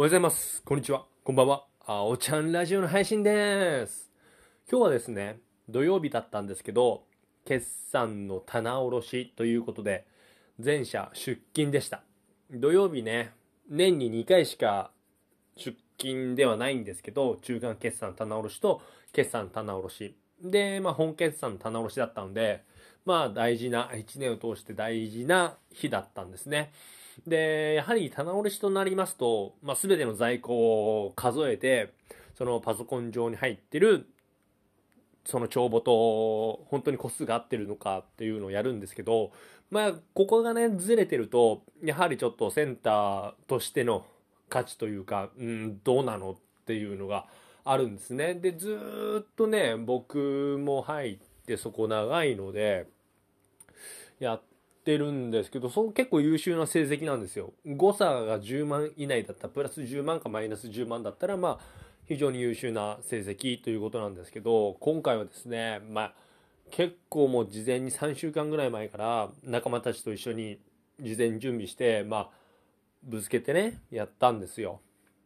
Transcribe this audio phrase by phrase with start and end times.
[0.00, 0.62] おはようございます。
[0.62, 1.04] こんにちは。
[1.24, 1.66] こんばんは。
[1.84, 4.10] あおちゃんラジオの配信です。
[4.66, 7.04] 今日はですね、土曜日だったんですけど、
[7.44, 10.06] 決算の棚卸しということで、
[10.58, 12.02] 全社出勤でした。
[12.50, 13.34] 土曜日ね、
[13.68, 14.90] 年に2回しか
[15.58, 18.80] 出勤ではないんですけど、中間決算棚卸しと
[19.12, 20.16] 決算棚卸し。
[20.42, 22.64] で、まあ本決算棚卸しだったので、
[23.04, 26.72] まあ大事な、1年を通して大事な日だったんですね。
[27.26, 31.92] で、やはり棚卸しとなりますと、まあ、全ての在庫を数えて、
[32.36, 34.06] そのパソコン上に入ってる、
[35.24, 39.32] その帳簿と本当に個数が合ってるのかっていうのをやるんですけど、
[39.70, 44.06] まあ、ここがね、ずれてると、やはりちょっとセンターとしての
[44.48, 46.36] 価値というか、うん、どうなのっ
[46.66, 47.26] ていうのが
[47.64, 48.34] あるんですね。
[48.34, 52.88] で、ずっとね、僕も入ってそこ長いので、
[54.18, 54.42] やっ
[54.90, 57.52] ってるんですけど、その結構優秀な成績なんですよ。
[57.64, 66.14] 誤差が10万以内だった、プラス10万かマイナス10万だったら、まあ、非常に優秀な成績ということなんですけど、今回はですね、まあ、
[66.72, 70.58] 結構もう事前に3週間ぐらい前から仲間たちと一緒に
[71.00, 72.30] 事前準備して、まあ、
[73.04, 74.80] ぶつけてね、やったんですよ。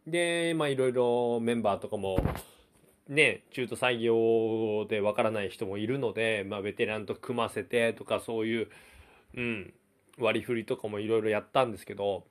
[0.05, 2.19] で、まあ、いろいろメンバーとかも、
[3.07, 8.67] ね、中途採用でわからない人もいるので、まあ、ベテランと組ませてとかそういう、
[9.35, 9.73] うん、
[10.17, 12.25] 割り振りとかもいろいろやったんですけど、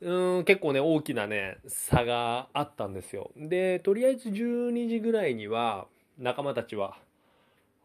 [0.00, 3.30] うん、結構ね、大きなね、差があったんですよ。
[3.36, 5.86] で、とりあえず12時ぐらいには、
[6.18, 6.96] 仲間たちは、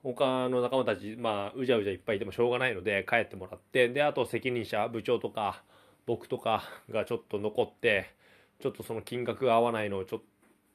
[0.03, 5.63] 他の仲間たち、まあ、うじゃうじゃいっぱいいてもしょうがないので、帰ってもらって、で、あと責任者、部長とか、
[6.08, 8.11] 僕とかがちょっと残って、
[8.59, 10.21] ちょっとその金額が合わないのをちょっ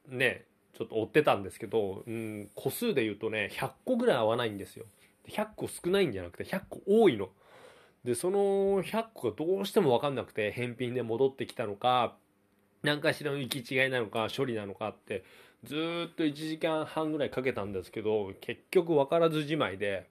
[0.08, 4.86] と、ね、ちょっと追ってたんですけど、うん、個数で言うとね、100個ぐらい合わないんですよ。
[5.28, 7.30] 100個少ないんじゃなくて、100個多いの。
[8.05, 12.17] で、その100個がどうしても分かんなくて、返品で戻ってきたのか、
[12.83, 15.25] 何かしらの行き違いなのか、処理なのかって、
[15.64, 20.11] ずっと1時間半ぐらいかけたんですけど、結局分からずじまいで、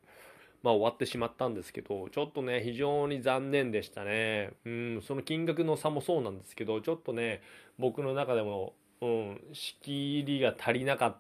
[0.64, 4.52] まあ終わってしまったんですけど、ちょっとね、非常に残念でしたね。
[4.66, 7.42] うん、その金額の差もそうなんですけど、ちょっとね、
[7.78, 11.18] 僕の中でも、うん、仕切りが足りなかっ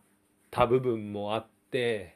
[0.51, 2.15] た部分もあって、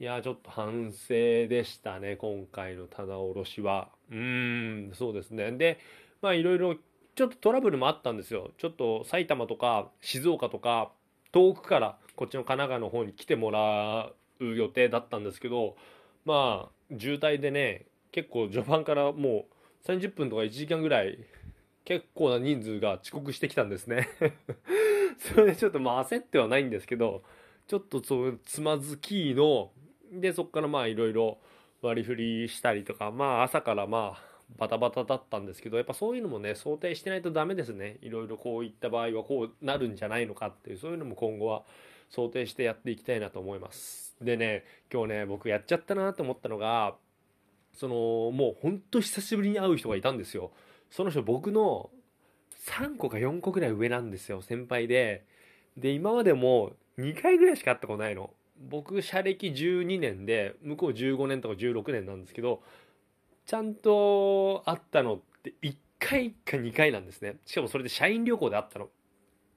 [0.00, 1.08] いや、ちょっと反省
[1.46, 3.90] でしたね、今回の棚卸しは。
[4.10, 5.52] うーん、そうですね。
[5.52, 5.78] で、
[6.22, 6.74] まあいろいろ、
[7.14, 8.50] ちょっとトラブルもあったんですよ。
[8.56, 10.90] ちょっと埼玉とか静岡とか、
[11.32, 14.10] 遠くからこっちの神奈川の方に来てもら
[14.40, 15.76] う予定だったんですけど、
[16.24, 19.48] まあ、渋滞でね、結構序盤からも
[19.84, 21.18] う30分とか1時間ぐらい、
[21.84, 24.08] 結構な人数が遅刻してきたんですね。
[25.20, 27.22] それでちょっとまあ焦ってはないんですけど、
[27.66, 29.72] ちょっとそうつまずきの、
[30.10, 31.38] で、そこからまあいろいろ
[31.82, 37.98] 割り振りしたりとか、まあ朝からまあバタバタだったんですけど、やっぱそういうのもね、想定してないとダメですね。
[38.02, 41.62] いろいろこういった場合はこうなるんじゃないのかっていう、そういうのも今後は
[42.10, 44.16] 想定してやっていきたいなと思います。
[44.20, 46.96] でね、今日ね、僕やっちゃったなと思ったのが、
[47.72, 47.94] その、
[48.32, 50.50] もうほんと久しぶりに会う人がいたんですよ。
[50.90, 51.90] その人僕の
[52.66, 55.24] 3個か4個ぐらい上なんですよ、先輩で。
[55.76, 58.30] で、今までも2回ぐらいしか会ったことないの。
[58.60, 62.62] 僕、社歴12年で、向こう15年とか16年なんですけど、
[63.46, 67.36] ちゃんと会ったのって1回か2回なんですね。
[67.46, 68.88] しかもそれで社員旅行で会ったの。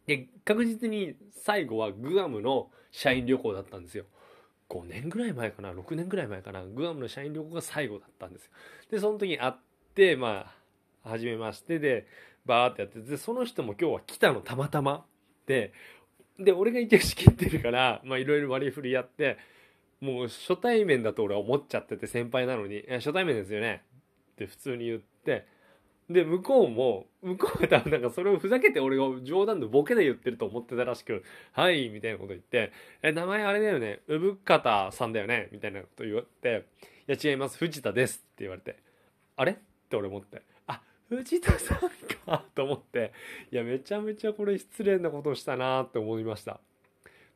[0.08, 4.06] で、確実に最後はグアムの社員旅行だったんですよ。
[4.70, 8.52] 5年ぐらい前かな、6年ぐらい前かな、グアムの社員旅行が最後だったんですよ。
[8.90, 9.54] で、その時に会っ
[9.94, 10.54] て、ま
[11.04, 12.08] あ、初めましてで、
[12.46, 15.06] バーってやって、で、その人も今日は来たの、たまたま。
[15.46, 15.74] で、
[16.40, 19.38] で、俺が一応仕切ってるから、まあいろいろ割り振りやって、
[20.02, 23.84] もう初対面だと俺は思っちゃってて、先輩なのに、初対面ですよね。
[24.34, 25.46] って普通に言って、
[26.10, 31.24] で、向こうも、向こうは多分なんかそれをふざけて俺が冗談でボケで言ってると思ってたらしく、
[31.54, 35.48] はい、みたいなこと言って、え、名前あれだよね、産方さんだよね。
[35.54, 36.66] みたいなこと言って、
[37.08, 38.26] いや違います、藤田です。
[38.34, 38.78] って言われて、
[39.38, 39.54] あれ？
[39.54, 39.56] っ
[39.90, 40.42] て俺思って、
[41.18, 41.80] 藤田さん
[42.26, 43.14] かと思って、
[43.52, 46.60] いや、めちゃめちゃこれ失礼なことしたなって思いました。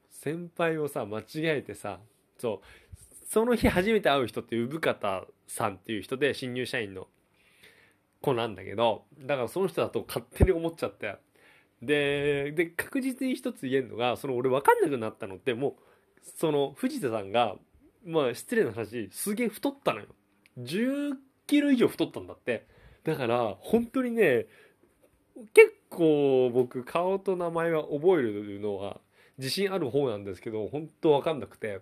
[0.10, 2.00] 先輩をさ、間違えてさ、
[2.40, 7.08] そう、その日初めて会う人って産方さんっていう人で新入社員の
[8.22, 11.16] 子なんだけど、だからその人だと勝手に思っちゃって。
[11.84, 15.74] で、で、確実に一つ言えるのが、その俺分かんなくなったのって、もう、
[16.24, 17.56] その藤田さんが、
[18.04, 20.08] まあ失礼な話、すげえ太ったのよ。
[20.58, 21.14] 10
[21.46, 22.66] キロ以上太ったんだって。
[23.08, 24.48] だから、本当にね、
[25.54, 29.00] 結構僕、顔と名前は覚えるのは
[29.38, 31.80] 自信ある方なんですけど、本当分かんなくて。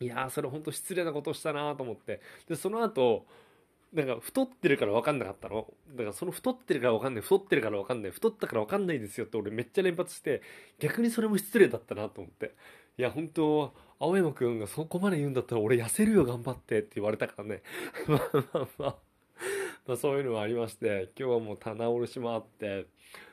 [0.00, 2.20] いやー、それ本当失礼なことしたなと思って。
[2.48, 3.26] で、その後、
[3.92, 5.72] なんか太ってるから分かんなかったの。
[5.90, 10.42] だからその太ってるから分かんない、太ってるから分かんない、太ったから分かんないですよって俺めっちゃ連発して、
[10.80, 12.54] 逆にそれも失礼だったなと思って。
[12.98, 17.62] いや、本当青山くんがそこまで言うんだったら俺痩せるよ頑張ってって言われたからね。
[18.08, 19.05] まあまあまあ。
[19.86, 22.86] まあそういうのもありまして、今日はもう棚卸しもあって、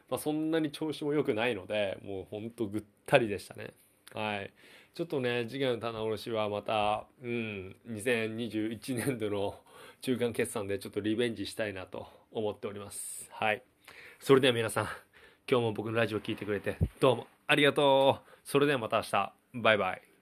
[0.10, 3.72] まあそんなに調子も良くないので、もうほんとぐったりでしたね。
[4.14, 4.52] はい。
[4.94, 9.60] ちょっとね、次回の棚卸しはまた、うん、2021年度の
[10.02, 13.28] 中間決算でちょっとリベンジしたいなと思っております。
[13.32, 13.64] はい。
[14.20, 14.86] それでは皆さん、
[15.50, 18.32] 今日も僕のラジオ聴いてくれてどうもありがとう。
[18.44, 19.34] それではまた明日。
[19.56, 20.13] バイバイ。